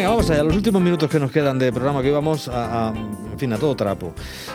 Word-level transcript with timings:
Venga, 0.00 0.12
vamos 0.12 0.30
allá, 0.30 0.42
los 0.42 0.56
últimos 0.56 0.80
minutos 0.80 1.10
que 1.10 1.20
nos 1.20 1.30
quedan 1.30 1.58
de 1.58 1.70
programa 1.70 2.00
que 2.00 2.10
vamos 2.10 2.48
a, 2.48 2.90
en 2.96 3.38
fin, 3.38 3.52
a 3.52 3.58
todo 3.58 3.76
trapo. 3.76 4.14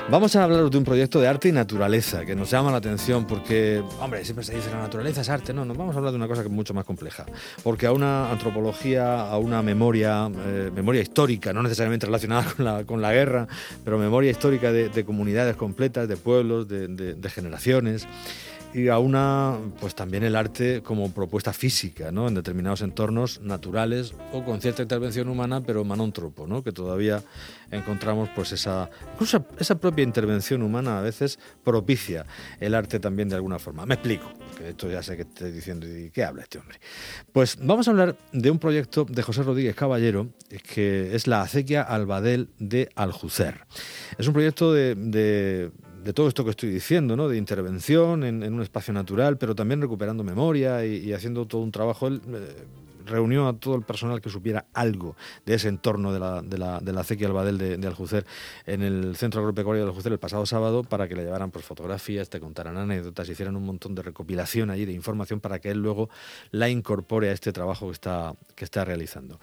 Vamos 0.10 0.36
a 0.36 0.44
hablar 0.44 0.68
de 0.68 0.76
un 0.76 0.84
proyecto 0.84 1.22
de 1.22 1.28
arte 1.28 1.50
y 1.50 1.52
naturaleza 1.52 2.26
que 2.26 2.36
nos 2.36 2.50
llama 2.50 2.72
la 2.72 2.78
atención 2.78 3.28
porque, 3.28 3.84
hombre, 4.02 4.26
siempre 4.26 4.44
se 4.44 4.56
dice 4.56 4.72
la 4.72 4.80
naturaleza 4.80 5.22
es 5.22 5.30
arte, 5.30 5.54
no, 5.54 5.64
nos 5.64 5.78
vamos 5.78 5.94
a 5.94 6.00
hablar 6.00 6.14
de 6.14 6.18
una 6.18 6.28
cosa 6.28 6.42
que 6.42 6.48
es 6.48 6.52
mucho 6.52 6.74
más 6.74 6.84
compleja, 6.84 7.28
porque 7.62 7.86
a 7.86 7.92
una 7.92 8.32
antropología, 8.32 9.22
a 9.22 9.38
una 9.38 9.62
memoria, 9.62 10.32
eh, 10.48 10.72
memoria 10.74 11.04
histórica, 11.04 11.54
no 11.54 11.62
necesariamente 11.62 12.08
relacionada 12.08 12.52
con 12.52 12.66
la, 12.66 12.84
con 12.84 13.02
la 13.04 13.14
guerra, 13.14 13.48
pero 13.84 14.00
memoria 14.00 14.32
histórica 14.32 14.72
de, 14.72 14.90
de 14.90 15.06
comunidades 15.06 15.56
completas, 15.56 16.08
de 16.08 16.18
pueblos, 16.18 16.68
de 16.68 17.30
generaciones 17.30 18.08
y 18.76 18.90
a 18.90 19.00
una, 19.00 19.58
pues 19.80 19.96
también 19.96 20.24
el 20.26 20.36
arte 20.36 20.82
como 20.84 21.10
propuesta 21.10 21.54
física, 21.54 22.12
¿no? 22.12 22.28
En 22.28 22.34
determinados 22.34 22.82
entornos 22.82 23.40
naturales 23.40 24.14
o 24.34 24.44
con 24.44 24.60
cierta 24.60 24.82
intervención 24.82 25.30
humana, 25.30 25.62
pero 25.62 25.86
manontropo, 25.86 26.46
¿no? 26.46 26.62
Que 26.62 26.74
todavía 26.74 27.24
encontramos, 27.72 28.28
pues 28.36 28.52
esa, 28.52 28.90
incluso 29.14 29.46
esa 29.60 29.80
propia 29.80 30.04
intervención 30.04 30.62
humana 30.62 31.00
a 31.00 31.02
veces 31.02 31.40
propicia 31.64 32.26
el 32.60 32.76
arte 32.76 33.00
también 33.00 33.30
de 33.30 33.36
alguna 33.36 33.60
forma. 33.60 33.86
Me 33.86 33.94
explico, 33.94 34.30
porque 34.50 34.72
esto 34.72 34.92
ya 34.92 35.02
sé 35.02 35.16
que 35.16 35.22
estoy 35.22 35.54
diciendo, 35.54 35.88
¿y 35.88 36.10
qué 36.10 36.26
habla 36.26 36.44
este 36.44 36.60
hombre? 36.60 36.82
Pues 37.32 37.58
vamos 37.62 37.88
a 37.88 37.92
hablar 37.92 38.18
de 38.34 38.52
un 38.52 38.60
proyecto 38.60 39.06
de 39.06 39.24
José 39.24 39.44
Rodríguez 39.44 39.76
Caballero, 39.76 40.28
que 40.74 41.16
es 41.16 41.28
la 41.28 41.44
acequia 41.44 41.82
Albadel 41.82 42.50
de 42.60 42.90
Aljucer. 42.96 43.62
Es 44.18 44.28
un 44.28 44.34
proyecto 44.34 44.74
de, 44.74 44.96
de 44.96 45.72
de 46.06 46.14
todo 46.14 46.28
esto 46.28 46.44
que 46.44 46.52
estoy 46.52 46.70
diciendo, 46.70 47.16
¿no? 47.16 47.28
de 47.28 47.36
intervención 47.36 48.24
en, 48.24 48.44
un 48.44 48.62
espacio 48.62 48.94
natural, 48.94 49.40
pero 49.40 49.56
también 49.56 49.82
recuperando 49.82 50.24
memoria 50.24 50.86
y, 50.86 51.12
haciendo 51.14 51.48
todo 51.48 51.62
un 51.62 51.72
trabajo. 51.72 52.08
Eh, 52.08 52.20
reunió 53.06 53.48
a 53.48 53.54
todo 53.54 53.76
el 53.76 53.84
personal 53.84 54.22
que 54.22 54.30
supiera 54.30 54.66
algo 54.74 55.16
de 55.46 55.56
ese 55.56 55.68
entorno 55.68 56.12
de 56.14 56.20
la, 56.20 56.42
de 56.42 56.58
la, 56.58 56.80
de 56.80 56.94
la 56.94 57.02
acequia 57.02 57.28
Albadel 57.28 57.58
de, 57.58 57.78
de, 57.78 57.88
Aljucer 57.88 58.26
en 58.66 58.82
el 58.82 59.16
Centro 59.16 59.42
Agropecuario 59.42 59.84
de 59.84 59.90
Aljucer 59.90 60.12
el 60.12 60.20
pasado 60.20 60.46
sábado 60.46 60.84
para 60.84 61.08
que 61.08 61.16
le 61.16 61.24
llevaran 61.24 61.52
pues, 61.52 61.66
fotografías, 61.66 62.30
te 62.30 62.40
contaran 62.40 62.78
anécdotas, 62.78 63.30
hicieran 63.30 63.56
un 63.56 63.66
montón 63.66 63.96
de 63.96 64.02
recopilación 64.02 64.70
allí 64.70 64.86
de 64.86 64.94
información 64.94 65.40
para 65.40 65.60
que 65.60 65.72
él 65.72 65.80
luego 65.80 66.10
la 66.52 66.70
incorpore 66.70 67.30
a 67.30 67.32
este 67.32 67.52
trabajo 67.52 67.88
que 67.88 67.94
está, 67.94 68.36
que 68.56 68.66
está 68.66 68.86
realizando. 68.86 69.40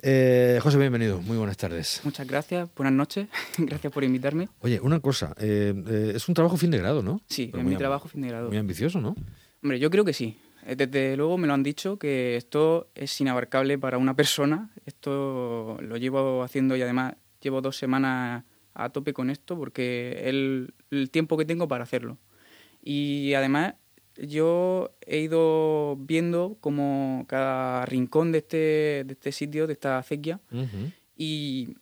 Eh, 0.00 0.58
José, 0.62 0.78
bienvenido, 0.78 1.20
muy 1.20 1.36
buenas 1.36 1.56
tardes. 1.56 2.00
Muchas 2.04 2.26
gracias, 2.26 2.68
buenas 2.76 2.94
noches, 2.94 3.28
gracias 3.58 3.92
por 3.92 4.04
invitarme. 4.04 4.48
Oye, 4.60 4.80
una 4.80 5.00
cosa, 5.00 5.34
eh, 5.38 5.74
eh, 5.88 6.12
es 6.14 6.28
un 6.28 6.34
trabajo 6.34 6.56
fin 6.56 6.70
de 6.70 6.78
grado, 6.78 7.02
¿no? 7.02 7.20
Sí, 7.28 7.48
Pero 7.50 7.62
es 7.62 7.68
mi 7.68 7.76
trabajo 7.76 8.08
fin 8.08 8.22
de 8.22 8.28
grado. 8.28 8.48
Muy 8.48 8.58
ambicioso, 8.58 9.00
¿no? 9.00 9.14
Hombre, 9.62 9.78
yo 9.78 9.90
creo 9.90 10.04
que 10.04 10.12
sí. 10.12 10.38
Eh, 10.66 10.76
desde 10.76 11.16
luego 11.16 11.38
me 11.38 11.46
lo 11.46 11.54
han 11.54 11.62
dicho 11.62 11.98
que 11.98 12.36
esto 12.36 12.90
es 12.94 13.20
inabarcable 13.20 13.78
para 13.78 13.98
una 13.98 14.14
persona. 14.14 14.70
Esto 14.86 15.76
lo 15.80 15.96
llevo 15.96 16.42
haciendo 16.42 16.76
y 16.76 16.82
además 16.82 17.14
llevo 17.40 17.60
dos 17.60 17.76
semanas 17.76 18.44
a 18.74 18.88
tope 18.90 19.12
con 19.12 19.30
esto 19.30 19.56
porque 19.56 20.14
es 20.20 20.26
el, 20.28 20.74
el 20.90 21.10
tiempo 21.10 21.36
que 21.36 21.44
tengo 21.44 21.68
para 21.68 21.84
hacerlo. 21.84 22.18
Y 22.82 23.34
además 23.34 23.74
yo 24.16 24.94
he 25.06 25.18
ido 25.18 25.96
viendo 25.98 26.56
como 26.60 27.24
cada 27.28 27.86
rincón 27.86 28.32
de 28.32 28.38
este, 28.38 28.56
de 29.04 29.12
este 29.12 29.32
sitio, 29.32 29.66
de 29.66 29.72
esta 29.74 29.98
acequia, 29.98 30.40
uh 30.50 30.56
-huh. 30.56 30.92
y 31.16 31.76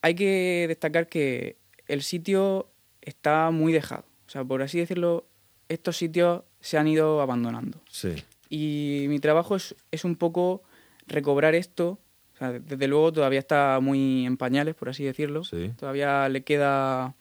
hay 0.00 0.14
que 0.14 0.66
destacar 0.68 1.08
que 1.08 1.56
el 1.86 2.02
sitio 2.02 2.70
está 3.00 3.50
muy 3.50 3.72
dejado. 3.72 4.04
O 4.26 4.30
sea, 4.30 4.44
por 4.44 4.62
así 4.62 4.78
decirlo, 4.78 5.26
estos 5.68 5.96
sitios 5.96 6.42
se 6.62 6.78
han 6.78 6.88
ido 6.88 7.20
abandonando. 7.20 7.82
Sí. 7.90 8.14
Y 8.48 9.06
mi 9.08 9.18
trabajo 9.18 9.56
es, 9.56 9.74
es 9.90 10.04
un 10.04 10.16
poco 10.16 10.62
recobrar 11.06 11.54
esto. 11.54 11.98
O 12.34 12.38
sea, 12.38 12.52
desde 12.52 12.88
luego 12.88 13.12
todavía 13.12 13.40
está 13.40 13.78
muy 13.80 14.24
en 14.24 14.38
pañales, 14.38 14.74
por 14.74 14.88
así 14.88 15.04
decirlo. 15.04 15.44
Sí. 15.44 15.72
Todavía 15.76 16.28
le 16.30 16.42
queda 16.42 17.14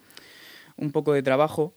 un 0.78 0.92
poco 0.92 1.12
de 1.14 1.24
trabajo. 1.24 1.74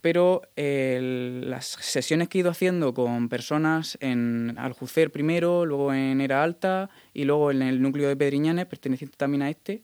Pero 0.00 0.42
eh, 0.56 1.40
las 1.46 1.64
sesiones 1.66 2.28
que 2.28 2.36
he 2.36 2.40
ido 2.40 2.50
haciendo 2.50 2.92
con 2.92 3.30
personas 3.30 3.96
en 4.02 4.54
Aljucer 4.58 5.10
primero, 5.10 5.64
luego 5.64 5.94
en 5.94 6.20
Era 6.20 6.42
Alta 6.42 6.90
y 7.14 7.24
luego 7.24 7.50
en 7.50 7.62
el 7.62 7.80
núcleo 7.80 8.08
de 8.08 8.14
Pedriñanes, 8.14 8.66
perteneciente 8.66 9.16
también 9.16 9.40
a 9.40 9.48
este, 9.48 9.82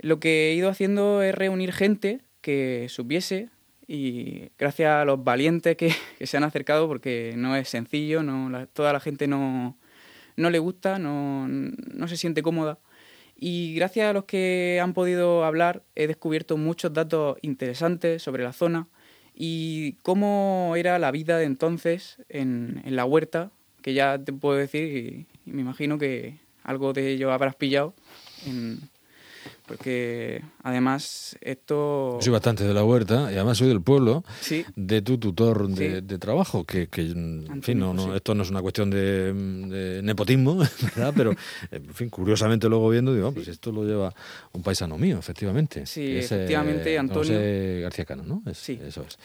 lo 0.00 0.18
que 0.18 0.50
he 0.50 0.54
ido 0.54 0.70
haciendo 0.70 1.22
es 1.22 1.34
reunir 1.34 1.74
gente 1.74 2.22
que 2.40 2.86
supiese 2.88 3.50
y 3.92 4.52
gracias 4.56 4.88
a 4.88 5.04
los 5.04 5.24
valientes 5.24 5.76
que, 5.76 5.92
que, 6.18 6.26
se 6.28 6.36
han 6.36 6.44
acercado, 6.44 6.86
porque 6.86 7.34
no 7.36 7.56
es 7.56 7.68
sencillo, 7.68 8.22
no, 8.22 8.68
toda 8.68 8.92
la 8.92 9.00
gente 9.00 9.26
no, 9.26 9.76
no 10.36 10.48
le 10.50 10.60
gusta, 10.60 11.00
no, 11.00 11.48
no 11.48 12.06
se 12.06 12.16
siente 12.16 12.40
cómoda. 12.40 12.78
Y 13.36 13.74
gracias 13.74 14.08
a 14.08 14.12
los 14.12 14.26
que 14.26 14.78
han 14.80 14.94
podido 14.94 15.44
hablar, 15.44 15.82
he 15.96 16.06
descubierto 16.06 16.56
muchos 16.56 16.92
datos 16.92 17.38
interesantes 17.42 18.22
sobre 18.22 18.44
la 18.44 18.52
zona 18.52 18.86
y 19.34 19.94
cómo 20.04 20.74
era 20.76 20.98
la 21.00 21.10
vida 21.10 21.36
de 21.38 21.46
entonces 21.46 22.18
en, 22.28 22.82
en 22.84 22.94
la 22.94 23.04
huerta, 23.06 23.50
que 23.82 23.92
ya 23.92 24.22
te 24.22 24.32
puedo 24.32 24.56
decir, 24.56 25.26
y, 25.44 25.50
y 25.50 25.52
me 25.52 25.62
imagino 25.62 25.98
que 25.98 26.38
algo 26.62 26.92
de 26.92 27.10
ello 27.10 27.32
habrás 27.32 27.56
pillado 27.56 27.94
en, 28.46 28.78
porque 29.70 30.42
además 30.64 31.38
esto... 31.40 32.18
Soy 32.20 32.32
bastante 32.32 32.64
de 32.64 32.74
la 32.74 32.82
huerta 32.82 33.30
y 33.30 33.36
además 33.36 33.56
soy 33.56 33.68
del 33.68 33.80
pueblo, 33.80 34.24
sí. 34.40 34.64
de 34.74 35.00
tu 35.00 35.16
tutor 35.16 35.68
de, 35.68 36.00
sí. 36.00 36.06
de 36.06 36.18
trabajo, 36.18 36.64
que, 36.64 36.88
que 36.88 37.02
en 37.02 37.42
Antonio, 37.42 37.62
fin, 37.62 37.78
no, 37.78 37.94
no, 37.94 38.06
sí. 38.06 38.10
esto 38.16 38.34
no 38.34 38.42
es 38.42 38.50
una 38.50 38.62
cuestión 38.62 38.90
de, 38.90 39.32
de, 39.32 40.02
nepotismo, 40.02 40.56
¿verdad? 40.96 41.14
Pero, 41.16 41.36
en 41.70 41.94
fin, 41.94 42.10
curiosamente 42.10 42.68
luego 42.68 42.90
viendo, 42.90 43.14
digo, 43.14 43.30
pues 43.30 43.46
esto 43.46 43.70
lo 43.70 43.84
lleva 43.84 44.12
un 44.50 44.62
paisano 44.64 44.98
mío, 44.98 45.20
efectivamente. 45.20 45.86
Sí, 45.86 46.16
es, 46.16 46.32
efectivamente, 46.32 46.92
eh, 46.92 46.98
Antonio... 46.98 47.32
José 47.32 47.80
García 47.82 48.04
Cano, 48.04 48.24
¿no? 48.24 48.42
Es, 48.50 48.58
sí, 48.58 48.76
eso 48.84 49.06
es. 49.06 49.18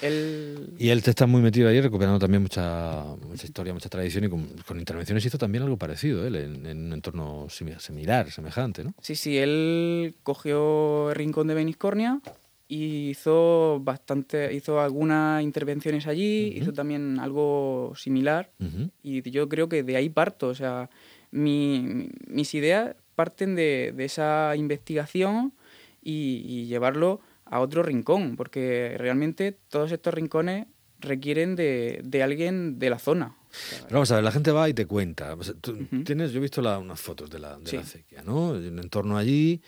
Y 0.78 0.90
él 0.90 1.02
te 1.02 1.10
está 1.10 1.26
muy 1.26 1.42
metido 1.42 1.70
ahí 1.70 1.82
recuperando 1.82 2.20
también 2.20 2.44
mucha, 2.44 3.04
mucha 3.28 3.46
historia, 3.48 3.74
mucha 3.74 3.90
tradición 3.90 4.26
y 4.26 4.30
con, 4.30 4.46
con 4.68 4.78
intervenciones 4.78 5.26
hizo 5.26 5.40
también 5.40 5.64
algo 5.64 5.78
parecido, 5.78 6.24
él, 6.28 6.36
en, 6.36 6.66
en 6.68 6.86
un 6.86 6.94
entorno 6.94 7.48
similar, 7.50 8.30
semejante, 8.30 8.84
¿no? 8.84 8.94
Sí, 9.02 9.16
sí, 9.16 9.40
él 9.40 10.14
cogió 10.36 11.10
el 11.12 11.16
rincón 11.16 11.48
de 11.48 11.54
Beniscornia 11.54 12.20
y 12.68 13.10
hizo 13.10 13.80
bastante, 13.82 14.54
hizo 14.54 14.82
algunas 14.82 15.42
intervenciones 15.42 16.08
allí, 16.08 16.50
uh 16.50 16.54
-huh. 16.54 16.62
hizo 16.62 16.74
también 16.74 17.20
algo 17.20 17.94
similar 17.96 18.52
uh 18.60 18.66
-huh. 18.66 18.90
y 19.02 19.30
yo 19.32 19.48
creo 19.48 19.70
que 19.70 19.84
de 19.84 19.96
ahí 19.96 20.10
parto, 20.10 20.50
o 20.50 20.56
sea, 20.56 20.90
mi, 21.32 22.10
mis 22.28 22.54
ideas 22.54 22.96
parten 23.16 23.56
de, 23.56 23.94
de 23.96 24.06
esa 24.06 24.56
investigación 24.58 25.54
y, 26.04 26.44
y, 26.46 26.66
llevarlo 26.66 27.22
a 27.46 27.60
otro 27.62 27.82
rincón, 27.82 28.36
porque 28.36 28.96
realmente 28.98 29.56
todos 29.70 29.92
estos 29.92 30.14
rincones 30.14 30.68
requieren 31.00 31.56
de, 31.56 32.02
de 32.04 32.24
alguien 32.24 32.78
de 32.78 32.90
la 32.90 33.00
zona. 33.00 33.36
Pero 33.84 33.94
vamos 33.94 34.12
a 34.12 34.16
ver, 34.16 34.24
la 34.24 34.32
gente 34.32 34.52
va 34.52 34.70
y 34.70 34.74
te 34.74 34.86
cuenta. 34.86 35.36
Tú 35.62 35.72
uh 35.72 35.76
-huh. 35.76 36.06
tienes, 36.06 36.32
yo 36.32 36.40
he 36.40 36.42
visto 36.42 36.62
la, 36.62 36.78
unas 36.78 37.00
fotos 37.00 37.30
de 37.30 37.40
la, 37.40 37.58
de 37.58 37.70
sí. 37.70 37.76
la 37.76 37.82
acequia, 37.82 38.24
¿no? 38.24 38.50
Un 38.50 38.80
entorno 38.80 39.18
allí, 39.18 39.62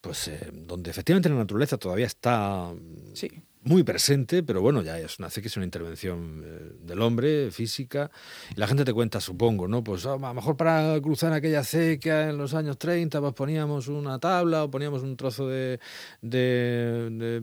pues 0.00 0.28
eh, 0.28 0.50
donde 0.52 0.90
efectivamente 0.90 1.28
la 1.28 1.36
naturaleza 1.36 1.76
todavía 1.78 2.06
está 2.06 2.72
sí. 3.14 3.30
Muy 3.64 3.82
presente, 3.82 4.42
pero 4.42 4.60
bueno, 4.60 4.82
ya 4.82 4.98
es 4.98 5.18
una 5.18 5.28
acequia, 5.28 5.48
es 5.48 5.56
una 5.56 5.64
intervención 5.64 6.42
eh, 6.44 6.72
del 6.82 7.00
hombre, 7.00 7.50
física, 7.50 8.10
y 8.54 8.58
la 8.58 8.66
gente 8.66 8.84
te 8.84 8.92
cuenta, 8.92 9.20
supongo, 9.20 9.68
¿no? 9.68 9.84
Pues 9.84 10.04
oh, 10.06 10.14
a 10.14 10.18
lo 10.18 10.34
mejor 10.34 10.56
para 10.56 11.00
cruzar 11.00 11.32
aquella 11.32 11.60
acequia 11.60 12.30
en 12.30 12.38
los 12.38 12.54
años 12.54 12.78
30, 12.78 13.20
pues 13.20 13.34
poníamos 13.34 13.88
una 13.88 14.18
tabla 14.18 14.64
o 14.64 14.70
poníamos 14.70 15.02
un 15.02 15.16
trozo 15.16 15.48
de, 15.48 15.78
de, 16.20 17.08
de, 17.10 17.40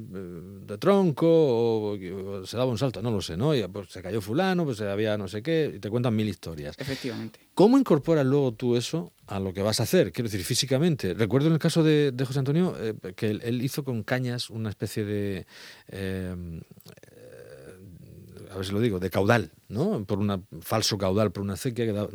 de 0.68 0.78
tronco 0.78 1.28
o, 1.28 1.94
o, 1.94 2.46
se 2.46 2.58
daba 2.58 2.70
un 2.70 2.78
salto, 2.78 3.02
no 3.02 3.12
lo 3.12 3.22
sé, 3.22 3.38
¿no? 3.38 3.56
Y 3.56 3.66
pues 3.68 3.90
se 3.90 4.02
cayó 4.02 4.20
fulano, 4.20 4.66
pues 4.66 4.82
había 4.82 5.18
no 5.18 5.28
sé 5.28 5.42
qué, 5.42 5.72
y 5.76 5.80
te 5.80 5.90
cuentan 5.90 6.16
mil 6.16 6.28
historias. 6.28 6.76
Efectivamente. 6.78 7.40
¿Cómo 7.54 7.78
incorporas 7.78 8.26
luego 8.26 8.54
tú 8.54 8.78
eso 8.78 9.12
a 9.28 9.40
lo 9.40 9.54
que 9.54 9.62
vas 9.62 9.80
a 9.80 9.84
hacer? 9.84 10.14
Quiero 10.14 10.30
decir, 10.30 10.46
físicamente. 10.46 11.14
Recuerdo 11.14 11.48
en 11.48 11.54
el 11.54 11.60
caso 11.60 11.84
de, 11.84 12.12
de 12.14 12.26
José 12.26 12.40
Antonio 12.40 12.74
eh, 12.80 12.94
que 13.16 13.30
él, 13.30 13.42
él, 13.44 13.62
hizo 13.62 13.84
con 13.84 14.04
cañas 14.04 14.50
una 14.50 14.70
especie 14.70 15.04
de... 15.04 15.46
Eh, 15.90 16.09
a 18.52 18.56
ver 18.56 18.66
si 18.66 18.72
lo 18.72 18.80
digo, 18.80 19.00
de 19.00 19.10
caudal, 19.10 19.52
¿no? 19.68 20.04
Por 20.06 20.20
un 20.20 20.46
falso 20.62 20.98
caudal, 20.98 21.32
por 21.32 21.44
una 21.44 21.54
acequia 21.54 21.86
que 21.86 21.94
da, 21.94 22.08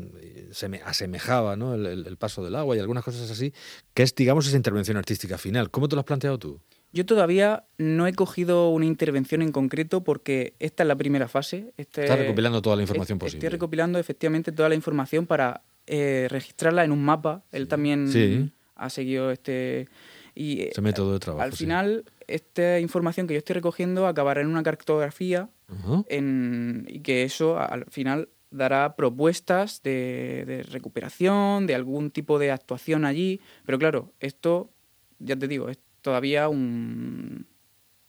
se 0.51 0.69
me 0.69 0.83
asemejaba 0.83 1.57
¿no? 1.57 1.75
El, 1.75 1.87
el, 1.87 2.07
el, 2.07 2.17
paso 2.17 2.45
del 2.45 2.57
agua 2.57 2.77
y 2.77 2.81
algunas 2.81 3.05
cosas 3.05 3.31
así, 3.31 3.53
que 3.95 4.03
es, 4.03 4.15
digamos, 4.15 4.47
esa 4.47 4.57
intervención 4.57 4.97
artística 4.97 5.39
final. 5.39 5.71
¿Cómo 5.71 5.89
te 5.89 5.95
lo 5.95 6.01
has 6.01 6.07
planteado 6.07 6.39
tú? 6.39 6.61
Yo 6.93 7.05
todavía 7.05 7.65
no 7.77 8.07
he 8.07 8.13
cogido 8.13 8.71
una 8.71 8.87
intervención 8.87 9.43
en 9.43 9.51
concreto 9.51 10.05
porque 10.05 10.55
esta 10.61 10.85
es 10.85 10.87
la 10.87 10.95
primera 10.95 11.27
fase. 11.27 11.73
Este, 11.77 12.03
Estás 12.03 12.19
recopilando 12.19 12.63
toda 12.63 12.77
la 12.77 12.83
información 12.83 13.19
posible. 13.19 13.39
Estoy 13.39 13.49
recopilando 13.49 13.99
efectivamente 13.99 14.53
toda 14.53 14.69
la 14.69 14.77
información 14.77 15.27
para 15.27 15.63
eh, 15.87 16.29
registrarla 16.31 16.85
en 16.85 16.93
un 16.93 17.05
mapa. 17.05 17.43
Él 17.51 17.67
también 17.67 18.09
sí. 18.13 18.51
ha 18.77 18.91
seguido 18.91 19.33
este... 19.33 19.89
Y, 20.35 20.63
Ese 20.63 20.81
método 20.81 21.13
de 21.13 21.21
trabajo. 21.21 21.45
Al 21.45 21.53
final, 21.53 22.05
sí. 22.07 22.25
esta 22.27 22.81
información 22.81 23.27
que 23.27 23.35
yo 23.35 23.39
estoy 23.39 23.55
recogiendo 23.55 24.07
acabará 24.07 24.41
en 24.41 24.49
una 24.49 24.63
cartografía 24.63 25.49
uh 25.69 25.75
-huh. 25.75 26.07
en, 26.09 26.87
y 26.89 27.01
que 27.01 27.23
eso 27.23 27.59
al 27.59 27.87
final 27.87 28.29
dará 28.55 28.95
propuestas 28.97 29.83
de, 29.83 30.65
recuperación, 30.71 31.67
de 31.67 31.75
algún 31.75 32.11
tipo 32.11 32.39
de 32.39 32.53
actuación 32.53 33.05
allí, 33.05 33.41
pero 33.67 33.79
claro, 33.79 34.13
esto, 34.21 34.71
ya 35.19 35.37
te 35.37 35.49
digo, 35.49 35.69
es 35.69 35.79
todavía 36.03 36.49
un, 36.49 37.47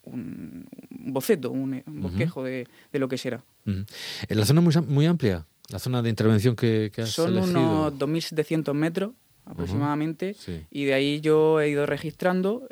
un 0.04 0.68
boceto, 0.89 1.51
un, 1.51 1.83
bosquejo 1.88 2.44
de, 2.44 2.68
lo 2.94 3.07
que 3.07 3.18
será. 3.18 3.44
En 3.66 3.86
la 4.30 4.45
zona 4.45 4.62
muy, 4.62 4.74
muy 4.88 5.06
amplia, 5.07 5.48
la 5.69 5.80
zona 5.80 6.01
de 6.04 6.10
intervención 6.10 6.56
que, 6.56 6.92
que 6.94 7.01
has 7.01 7.10
Son 7.10 7.36
unos 7.36 7.94
2.700 7.94 8.74
metros 8.74 9.12
aproximadamente, 9.45 10.36
y 10.71 10.86
de 10.86 10.94
ahí 10.94 11.21
yo 11.21 11.62
he 11.62 11.69
ido 11.69 11.86
registrando 11.86 12.68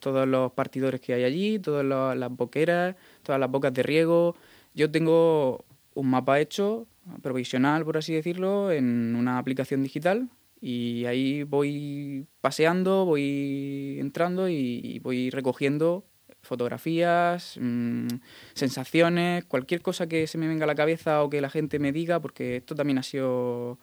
todos 0.00 0.26
los 0.26 0.52
partidores 0.52 1.00
que 1.00 1.14
hay 1.14 1.24
allí, 1.24 1.58
todas 1.58 1.84
las 1.84 2.30
boqueras, 2.30 2.96
todas 3.22 3.40
las 3.40 3.50
bocas 3.50 3.72
de 3.72 3.82
riego. 3.82 4.34
Yo 4.74 4.90
tengo 4.90 5.64
un 5.94 6.10
mapa 6.10 6.40
hecho, 6.40 6.86
provisional 7.22 7.84
por 7.84 7.96
así 7.96 8.14
decirlo, 8.14 8.72
en 8.72 9.14
una 9.16 9.38
aplicación 9.38 9.82
digital. 9.82 10.28
Y 10.60 11.06
ahí 11.06 11.42
voy 11.42 12.26
paseando, 12.40 13.04
voy 13.04 13.96
entrando 13.98 14.48
y, 14.48 15.00
voy 15.00 15.30
recogiendo 15.30 16.04
fotografías, 16.40 17.56
mm, 17.60 18.08
sensaciones, 18.54 19.44
cualquier 19.44 19.80
cosa 19.80 20.08
que 20.08 20.26
se 20.26 20.38
me 20.38 20.48
venga 20.48 20.64
a 20.64 20.66
la 20.66 20.74
cabeza 20.74 21.22
o 21.22 21.30
que 21.30 21.40
la 21.40 21.50
gente 21.50 21.78
me 21.78 21.92
diga, 21.92 22.20
porque 22.20 22.56
esto 22.56 22.74
también 22.74 22.98
ha 22.98 23.04
sido 23.04 23.78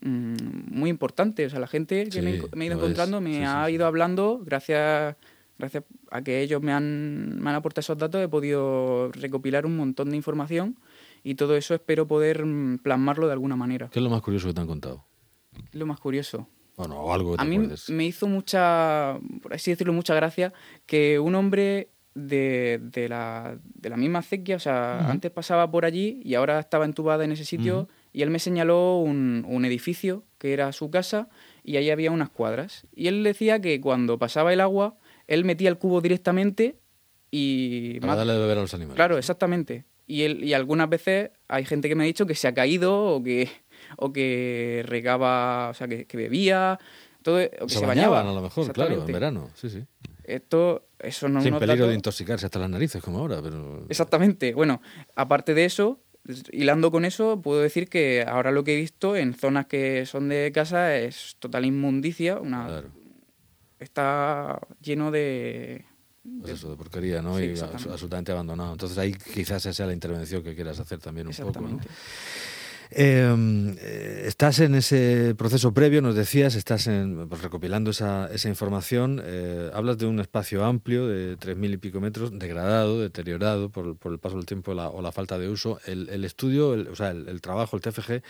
muy 0.00 0.90
importante. 0.90 1.46
O 1.46 1.50
sea, 1.50 1.60
la 1.60 1.66
gente 1.66 2.08
que 2.08 2.22
me, 2.22 2.30
he 2.32 2.66
ido 2.66 2.76
encontrando 2.76 3.20
me 3.20 3.46
ha 3.46 3.68
ido 3.70 3.86
hablando 3.86 4.40
gracias 4.44 5.16
gracias 5.58 5.84
a 6.10 6.22
que 6.22 6.42
ellos 6.42 6.60
me 6.62 6.72
han, 6.72 7.40
me 7.40 7.50
han 7.50 7.56
aportado 7.56 7.80
esos 7.80 7.98
datos, 7.98 8.20
he 8.20 8.28
podido 8.28 9.10
recopilar 9.12 9.66
un 9.66 9.76
montón 9.76 10.10
de 10.10 10.16
información 10.16 10.78
y 11.22 11.36
todo 11.36 11.56
eso 11.56 11.74
espero 11.74 12.06
poder 12.06 12.44
mm, 12.44 12.78
plasmarlo 12.78 13.26
de 13.26 13.32
alguna 13.32 13.56
manera. 13.56 13.88
¿Qué 13.90 13.98
es 13.98 14.02
lo 14.02 14.10
más 14.10 14.22
curioso 14.22 14.48
que 14.48 14.54
te 14.54 14.60
han 14.60 14.66
contado? 14.66 15.04
Lo 15.72 15.86
más 15.86 16.00
curioso. 16.00 16.48
Bueno, 16.76 17.12
algo 17.12 17.36
A 17.38 17.44
mí 17.44 17.68
me 17.88 18.04
hizo 18.04 18.26
mucha, 18.26 19.18
por 19.42 19.54
así 19.54 19.70
decirlo, 19.70 19.92
mucha 19.92 20.14
gracia 20.14 20.52
que 20.86 21.20
un 21.20 21.36
hombre 21.36 21.90
de, 22.14 22.80
de, 22.82 23.08
la, 23.08 23.58
de 23.62 23.88
la 23.88 23.96
misma 23.96 24.20
acequia, 24.20 24.56
o 24.56 24.60
sea, 24.60 25.08
antes 25.08 25.30
pasaba 25.30 25.70
por 25.70 25.84
allí 25.84 26.20
y 26.24 26.34
ahora 26.34 26.58
estaba 26.58 26.84
entubada 26.84 27.24
en 27.24 27.30
ese 27.30 27.44
sitio 27.44 27.88
y 28.14 28.22
él 28.22 28.30
me 28.30 28.38
señaló 28.38 28.98
un, 28.98 29.44
un, 29.46 29.64
edificio 29.64 30.22
que 30.38 30.52
era 30.52 30.72
su 30.72 30.88
casa 30.88 31.28
y 31.64 31.76
ahí 31.78 31.90
había 31.90 32.12
unas 32.12 32.30
cuadras. 32.30 32.86
Y 32.94 33.08
él 33.08 33.24
decía 33.24 33.60
que 33.60 33.80
cuando 33.80 34.18
pasaba 34.18 34.52
el 34.52 34.60
agua, 34.60 34.96
él 35.26 35.44
metía 35.44 35.68
el 35.68 35.78
cubo 35.78 36.00
directamente 36.00 36.78
y... 37.32 37.98
Para 37.98 38.14
darle 38.14 38.34
de 38.34 38.38
beber 38.38 38.58
a 38.58 38.60
los 38.60 38.72
animales. 38.72 38.94
Claro, 38.94 39.18
exactamente. 39.18 39.84
Y, 40.06 40.22
él, 40.22 40.44
y 40.44 40.52
algunas 40.52 40.88
veces 40.88 41.32
hay 41.48 41.64
gente 41.64 41.88
que 41.88 41.96
me 41.96 42.04
ha 42.04 42.06
dicho 42.06 42.24
que 42.24 42.36
se 42.36 42.46
ha 42.46 42.54
caído 42.54 43.04
o 43.04 43.20
que, 43.20 43.50
o 43.96 44.12
que 44.12 44.84
regaba, 44.86 45.70
o 45.70 45.74
sea, 45.74 45.88
que, 45.88 46.06
bebía, 46.12 46.78
todo, 47.22 47.38
o 47.38 47.66
que 47.66 47.74
se, 47.74 47.84
bañaban 47.84 48.28
a 48.28 48.32
lo 48.32 48.42
mejor, 48.42 48.72
claro, 48.72 48.94
en 48.94 49.06
verano, 49.06 49.50
sí, 49.54 49.70
sí. 49.70 49.84
Esto, 50.22 50.86
eso 51.00 51.28
no 51.28 51.42
Sin 51.42 51.58
peligro 51.58 51.88
de 51.88 51.94
intoxicarse 51.94 52.46
hasta 52.46 52.60
las 52.60 52.70
narices, 52.70 53.02
como 53.02 53.18
ahora, 53.18 53.42
pero... 53.42 53.84
Exactamente. 53.88 54.54
Bueno, 54.54 54.80
aparte 55.16 55.52
de 55.52 55.64
eso, 55.64 56.00
hilando 56.52 56.90
con 56.90 57.04
eso, 57.04 57.40
puedo 57.42 57.60
decir 57.60 57.88
que 57.88 58.24
ahora 58.26 58.50
lo 58.50 58.64
que 58.64 58.74
he 58.74 58.80
visto 58.80 59.16
en 59.16 59.34
zonas 59.34 59.66
que 59.66 60.06
son 60.06 60.28
de 60.28 60.50
casa 60.52 60.96
es 60.96 61.36
total 61.38 61.64
inmundicia. 61.64 62.38
Una, 62.38 62.82
Está 63.78 64.60
lleno 64.80 65.10
de, 65.10 65.84
pues 66.40 66.52
eso, 66.52 66.70
de 66.70 66.76
porquería, 66.76 67.20
¿no? 67.20 67.38
y 67.38 67.58
absolutamente 67.58 68.32
abandonado. 68.32 68.72
Entonces 68.72 68.96
ahí 68.96 69.12
quizás 69.12 69.66
esa 69.66 69.74
sea 69.74 69.86
la 69.86 69.92
intervención 69.92 70.42
que 70.42 70.54
quieras 70.54 70.80
hacer 70.80 70.98
también 70.98 71.26
un 71.26 71.34
poco, 71.34 71.60
¿no? 71.60 71.80
Em, 72.90 73.76
eh, 73.80 74.24
estás 74.26 74.60
en 74.60 74.74
ese 74.74 75.34
proceso 75.36 75.72
previo, 75.72 76.02
nos 76.02 76.14
decías, 76.14 76.54
estás 76.54 76.86
en, 76.86 77.28
pues, 77.28 77.42
recopilando 77.42 77.90
esa, 77.90 78.28
esa 78.32 78.48
información. 78.48 79.20
Eh, 79.24 79.70
hablas 79.72 79.98
de 79.98 80.06
un 80.06 80.20
espacio 80.20 80.64
amplio 80.64 81.06
de 81.06 81.36
3.000 81.38 81.74
y 81.74 81.76
pico 81.78 82.00
metros, 82.00 82.38
degradado, 82.38 83.00
deteriorado 83.00 83.70
por, 83.70 83.96
el 84.12 84.18
paso 84.18 84.36
del 84.36 84.46
tiempo 84.46 84.72
o 84.72 85.02
la 85.02 85.12
falta 85.12 85.38
de 85.38 85.48
uso. 85.48 85.80
El, 85.86 86.08
el 86.10 86.24
estudio, 86.24 86.70
o 86.70 86.96
sea, 86.96 87.10
el, 87.10 87.40
trabajo, 87.40 87.76
el 87.76 87.82
TFG, 87.82 88.22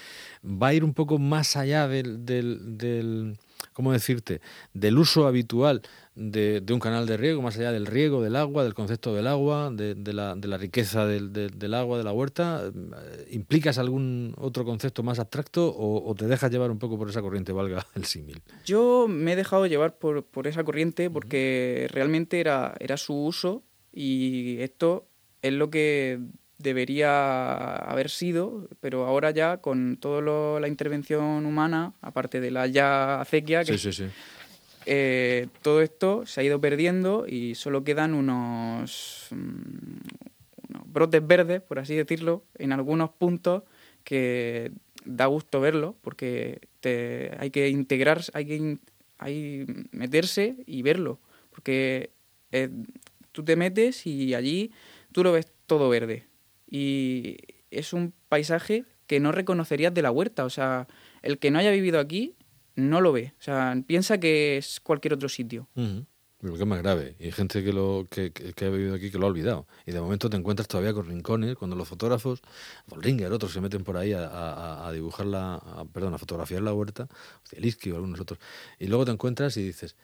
va 0.44 0.68
a 0.68 0.74
ir 0.74 0.84
un 0.84 0.94
poco 0.94 1.18
más 1.18 1.56
allá 1.56 1.88
del, 1.88 2.24
del, 2.24 2.78
del 2.78 3.38
¿cómo 3.72 3.92
decirte?, 3.92 4.40
del 4.72 4.98
uso 4.98 5.26
habitual 5.26 5.82
de, 6.16 6.64
un 6.70 6.78
canal 6.78 7.06
de 7.06 7.16
riego, 7.16 7.42
más 7.42 7.56
allá 7.58 7.72
del 7.72 7.86
riego, 7.86 8.22
del 8.22 8.36
agua, 8.36 8.62
del 8.62 8.74
concepto 8.74 9.14
del 9.14 9.26
agua, 9.26 9.70
de, 9.72 9.94
la, 10.12 10.36
de 10.36 10.48
la, 10.48 10.56
riqueza 10.56 11.06
del, 11.06 11.32
del, 11.32 11.74
agua, 11.74 11.98
de 11.98 12.04
la 12.04 12.12
huerta, 12.12 12.62
eh, 12.66 13.28
¿implicas 13.32 13.78
algún 13.78 14.34
otro 14.38 14.64
concepto 14.64 15.02
más 15.02 15.18
abstracto 15.18 15.74
o, 15.76 16.14
te 16.14 16.26
dejas 16.26 16.50
llevar 16.50 16.70
un 16.70 16.78
poco 16.78 16.96
por 16.96 17.08
esa 17.08 17.20
corriente, 17.20 17.52
valga 17.52 17.84
el 17.94 18.04
símil? 18.04 18.42
Yo 18.64 19.06
me 19.08 19.32
he 19.32 19.36
dejado 19.36 19.66
llevar 19.66 19.98
por, 19.98 20.24
por 20.24 20.46
esa 20.46 20.62
corriente 20.62 21.10
porque 21.10 21.88
realmente 21.90 22.38
era, 22.40 22.74
era 22.78 22.96
su 22.96 23.14
uso 23.14 23.64
y 23.92 24.58
esto 24.60 25.08
es 25.42 25.52
lo 25.52 25.70
que 25.70 26.20
debería 26.58 27.76
haber 27.76 28.08
sido, 28.08 28.68
pero 28.80 29.04
ahora 29.06 29.32
ya 29.32 29.58
con 29.58 29.96
toda 29.96 30.60
la 30.60 30.68
intervención 30.68 31.44
humana, 31.44 31.92
aparte 32.00 32.40
de 32.40 32.50
la 32.50 32.66
ya 32.68 33.20
acequia, 33.20 33.64
que, 33.64 33.76
sí, 33.76 33.92
sí, 33.92 34.04
sí. 34.04 34.10
Eh, 34.86 35.48
todo 35.62 35.80
esto 35.80 36.26
se 36.26 36.40
ha 36.40 36.44
ido 36.44 36.60
perdiendo 36.60 37.26
y 37.26 37.54
solo 37.54 37.84
quedan 37.84 38.14
unos, 38.14 39.28
mm, 39.30 40.68
unos, 40.68 40.92
brotes 40.92 41.26
verdes, 41.26 41.62
por 41.62 41.78
así 41.78 41.94
decirlo, 41.94 42.44
en 42.56 42.72
algunos 42.72 43.10
puntos 43.10 43.62
que 44.04 44.72
da 45.04 45.26
gusto 45.26 45.60
verlo 45.60 45.96
porque 46.02 46.60
hay 47.38 47.50
que 47.50 47.68
integrar, 47.68 48.22
hay 48.34 48.46
que 48.46 48.78
hay 49.18 49.64
meterse 49.92 50.56
y 50.66 50.82
verlo, 50.82 51.18
porque 51.50 52.10
eh, 52.52 52.68
tú 53.32 53.44
te 53.44 53.56
metes 53.56 54.06
y 54.06 54.34
allí 54.34 54.72
tú 55.12 55.22
lo 55.22 55.32
ves 55.32 55.50
todo 55.66 55.88
verde. 55.88 56.26
Y 56.68 57.36
es 57.70 57.92
un 57.92 58.12
paisaje 58.28 58.84
que 59.06 59.20
no 59.20 59.32
reconocerías 59.32 59.94
de 59.94 60.02
la 60.02 60.10
huerta, 60.10 60.44
o 60.44 60.50
sea, 60.50 60.88
el 61.22 61.38
que 61.38 61.50
no 61.50 61.58
haya 61.58 61.70
vivido 61.70 62.00
aquí 62.00 62.34
no 62.76 63.00
lo 63.00 63.12
ve. 63.12 63.34
O 63.38 63.42
sea, 63.42 63.76
piensa 63.86 64.18
que 64.18 64.56
es 64.56 64.80
cualquier 64.80 65.14
otro 65.14 65.28
sitio. 65.28 65.68
Lo 66.44 66.54
que 66.54 66.60
es 66.60 66.66
más 66.66 66.82
grave. 66.82 67.16
Y 67.18 67.24
hay 67.24 67.32
gente 67.32 67.64
que, 67.64 67.72
lo, 67.72 68.06
que, 68.10 68.30
que, 68.30 68.64
ha 68.66 68.68
vivido 68.68 68.94
aquí 68.94 69.10
que 69.10 69.18
lo 69.18 69.26
ha 69.26 69.30
olvidado. 69.30 69.66
Y 69.86 69.92
de 69.92 70.00
momento 70.00 70.28
te 70.28 70.36
encuentras 70.36 70.68
todavía 70.68 70.92
con 70.92 71.06
rincones 71.06 71.56
cuando 71.56 71.74
los 71.74 71.88
fotógrafos, 71.88 72.42
Ringer, 72.88 73.32
otros 73.32 73.52
se 73.52 73.60
meten 73.60 73.82
por 73.82 73.96
ahí 73.96 74.12
a, 74.12 74.86
a, 74.86 74.92
dibujar 74.92 75.26
la, 75.26 75.86
perdón, 75.92 76.12
a 76.14 76.18
fotografiar 76.18 76.60
la 76.62 76.74
huerta, 76.74 77.08
Zielinski 77.48 77.90
o 77.92 77.96
algunos 77.96 78.20
otros. 78.20 78.38
Y 78.78 78.88
luego 78.88 79.06
te 79.06 79.12
encuentras 79.12 79.56
y 79.56 79.62
dices, 79.62 79.96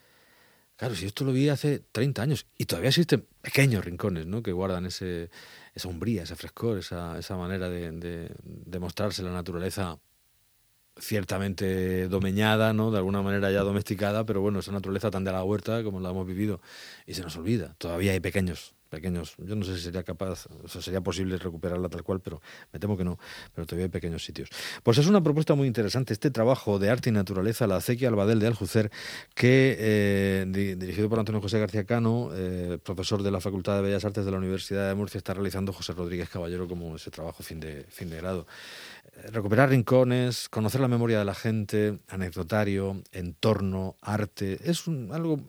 claro, 0.77 0.95
si 0.95 1.05
esto 1.05 1.25
lo 1.25 1.31
vi 1.31 1.49
hace 1.49 1.83
30 1.91 2.23
años 2.23 2.47
y 2.57 2.65
todavía 2.65 2.89
existen 2.89 3.27
pequeños 3.41 3.85
rincones 3.85 4.25
¿no? 4.25 4.41
que 4.41 4.51
guardan 4.51 4.87
ese, 4.87 5.29
esa 5.75 5.89
umbría, 5.89 6.23
ese 6.23 6.35
frescor, 6.35 6.79
esa, 6.79 7.19
esa 7.19 7.37
manera 7.37 7.69
de, 7.69 7.91
de, 7.91 8.31
de 8.43 8.79
mostrarse 8.79 9.21
la 9.21 9.31
naturaleza 9.31 9.99
ciertamente 10.99 12.07
domeñada, 12.07 12.73
¿no? 12.73 12.91
De 12.91 12.97
alguna 12.97 13.21
manera 13.21 13.51
ya 13.51 13.61
domesticada, 13.61 14.25
pero 14.25 14.41
bueno, 14.41 14.59
esa 14.59 14.71
naturaleza 14.71 15.11
tan 15.11 15.23
de 15.23 15.31
la 15.31 15.43
huerta 15.43 15.83
como 15.83 15.99
la 15.99 16.09
hemos 16.11 16.27
vivido 16.27 16.61
y 17.05 17.13
se 17.13 17.21
nos 17.23 17.35
olvida. 17.37 17.75
Todavía 17.77 18.11
hay 18.13 18.19
pequeños, 18.19 18.75
pequeños. 18.91 19.33
Yo 19.37 19.55
no 19.55 19.63
sé 19.63 19.75
si 19.77 19.83
sería 19.83 20.03
capaz, 20.03 20.47
o 20.63 20.67
sea, 20.67 20.81
sería 20.81 21.01
posible 21.01 21.37
recuperarla 21.37 21.89
tal 21.89 22.03
cual, 22.03 22.19
pero 22.19 22.41
me 22.71 22.79
temo 22.79 22.97
que 22.97 23.05
no. 23.05 23.17
Pero 23.55 23.65
todavía 23.65 23.85
hay 23.85 23.89
pequeños 23.89 24.23
sitios. 24.23 24.49
Pues 24.83 24.97
es 24.97 25.07
una 25.07 25.23
propuesta 25.23 25.55
muy 25.55 25.65
interesante 25.65 26.13
este 26.13 26.29
trabajo 26.29 26.77
de 26.77 26.89
arte 26.89 27.09
y 27.09 27.13
naturaleza, 27.13 27.65
la 27.65 27.77
acequia 27.77 28.09
Albadel 28.09 28.39
de 28.39 28.47
Aljucer, 28.47 28.91
que 29.33 29.77
eh, 29.79 30.75
dirigido 30.77 31.09
por 31.09 31.19
Antonio 31.19 31.41
José 31.41 31.57
García 31.57 31.85
Cano, 31.85 32.29
eh, 32.33 32.77
profesor 32.83 33.23
de 33.23 33.31
la 33.31 33.39
Facultad 33.39 33.77
de 33.77 33.83
Bellas 33.83 34.03
Artes 34.03 34.25
de 34.25 34.31
la 34.31 34.37
Universidad 34.37 34.89
de 34.89 34.95
Murcia, 34.95 35.17
está 35.17 35.33
realizando 35.33 35.71
José 35.71 35.93
Rodríguez 35.93 36.29
Caballero 36.29 36.67
como 36.67 36.97
ese 36.97 37.09
trabajo 37.09 37.41
fin 37.41 37.59
de 37.59 37.85
fin 37.89 38.09
de 38.09 38.17
grado 38.17 38.45
recuperar 39.31 39.69
rincones, 39.69 40.49
conocer 40.49 40.81
la 40.81 40.87
memoria 40.87 41.19
de 41.19 41.25
la 41.25 41.35
gente, 41.35 41.99
anecdotario, 42.07 43.01
entorno, 43.11 43.95
arte, 44.01 44.59
es 44.63 44.87
algo 45.11 45.39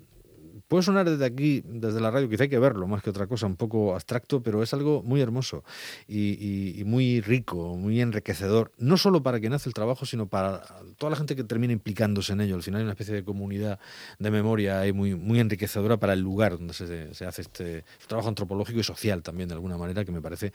Puede 0.73 0.85
sonar 0.85 1.07
desde 1.07 1.26
aquí, 1.26 1.62
desde 1.67 2.00
la 2.00 2.11
radio, 2.11 2.31
quizá 2.31 2.45
hay 2.45 2.49
que 2.49 2.59
verlo 2.59 2.87
más 2.87 3.02
que 3.02 3.11
otra 3.11 3.26
cosa, 3.26 3.45
un 3.45 3.57
poco 3.57 3.93
abstracto, 3.93 4.43
pero 4.43 4.62
es 4.62 4.73
algo 4.73 5.02
muy 5.02 5.21
hermoso 5.21 5.64
y, 6.09 6.83
muy 6.87 7.21
rico, 7.21 7.76
muy 7.76 8.00
enriquecedor, 8.00 8.73
no 8.79 8.97
solo 8.97 9.23
para 9.23 9.38
quien 9.38 9.52
hace 9.52 9.69
el 9.69 9.75
trabajo, 9.75 10.07
sino 10.07 10.29
para 10.29 10.62
toda 10.97 11.11
la 11.11 11.17
gente 11.17 11.37
que 11.37 11.45
termina 11.45 11.75
implicándose 11.75 12.33
en 12.33 12.41
ello. 12.41 12.55
Al 12.55 12.62
final 12.62 12.79
hay 12.79 12.85
una 12.85 12.93
especie 12.93 13.12
de 13.12 13.23
comunidad 13.23 13.81
de 14.19 14.31
memoria 14.31 14.83
muy, 14.95 15.14
muy 15.14 15.41
enriquecedora 15.41 15.99
para 15.99 16.14
el 16.14 16.21
lugar 16.21 16.52
donde 16.52 16.73
se, 16.73 17.12
se 17.12 17.26
hace 17.26 17.43
este 17.43 17.85
trabajo 18.07 18.31
antropológico 18.31 18.81
y 18.81 18.83
social 18.83 19.23
también, 19.23 19.50
de 19.50 19.57
alguna 19.57 19.76
manera, 19.76 20.07
que 20.07 20.12
me 20.12 20.23
parece 20.23 20.55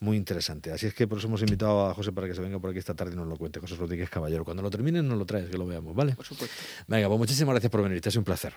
muy 0.00 0.16
interesante. 0.16 0.72
Así 0.72 0.86
es 0.86 0.94
que 0.94 1.06
por 1.06 1.18
eso 1.18 1.26
hemos 1.26 1.42
invitado 1.42 1.90
a 1.90 1.92
José 1.92 2.10
para 2.12 2.26
que 2.26 2.34
se 2.34 2.40
venga 2.40 2.58
por 2.58 2.70
aquí 2.70 2.78
esta 2.78 2.94
tarde 2.94 3.12
y 3.12 3.16
nos 3.16 3.28
lo 3.28 3.36
cuente. 3.36 3.60
José 3.60 3.76
Rodríguez 3.76 4.08
Caballero. 4.08 4.46
Cuando 4.46 4.62
lo 4.62 4.70
terminen, 4.70 5.06
nos 5.06 5.18
lo 5.18 5.26
traes, 5.26 5.50
que 5.50 5.58
lo 5.58 5.66
veamos, 5.66 5.94
¿vale? 5.94 6.14
Por 6.14 6.24
supuesto. 6.24 6.56
Venga, 6.86 7.08
pues 7.08 7.18
muchísimas 7.18 7.52
gracias 7.52 7.70
por 7.70 7.82
venir, 7.82 8.00
te 8.00 8.08
ha 8.08 8.12
sido 8.12 8.22
un 8.22 8.24
placer. 8.24 8.54